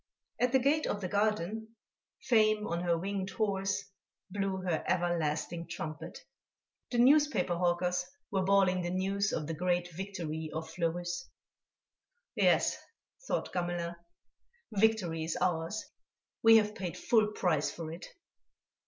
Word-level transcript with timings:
At 0.39 0.51
the 0.51 0.57
gate 0.57 0.87
of 0.87 0.99
the 0.99 1.07
garden, 1.07 1.75
Fame 2.23 2.65
on 2.65 2.81
her 2.81 2.97
winged 2.97 3.29
horse 3.29 3.83
blew 4.31 4.57
her 4.63 4.83
everlasting 4.87 5.67
trumpet. 5.67 6.17
The 6.89 6.97
newspaper 6.97 7.53
hawkers 7.55 8.03
were 8.31 8.41
bawling 8.41 8.81
the 8.81 8.89
news 8.89 9.31
of 9.31 9.45
the 9.45 9.53
great 9.53 9.93
victory 9.93 10.49
of 10.55 10.67
Fleurus. 10.71 11.29
"Yes," 12.33 12.79
thought 13.27 13.53
Gamelin, 13.53 13.95
"victory 14.73 15.23
is 15.23 15.37
ours. 15.39 15.85
We 16.41 16.57
have 16.57 16.73
paid 16.73 16.97
full 16.97 17.27
price 17.33 17.69
for 17.69 17.91
it." 17.91 18.07